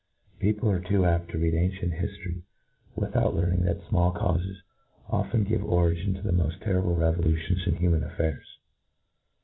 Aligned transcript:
People 0.39 0.67
are 0.71 0.79
too 0.79 1.05
apt 1.05 1.29
to 1.29 1.37
read 1.37 1.53
ancient 1.53 1.93
Jiifto 1.93 2.25
ry, 2.37 2.41
without 2.95 3.35
learning 3.35 3.65
that 3.65 3.81
fmall 3.83 4.11
cajufes 4.17 4.47
have 4.47 4.55
often 5.07 5.43
given 5.43 5.67
origin 5.67 6.15
to 6.15 6.23
the 6.23 6.31
moft 6.31 6.61
terrible 6.63 6.95
revolutions 6.95 7.67
in 7.67 7.75
human 7.75 8.03
affairs. 8.03 8.57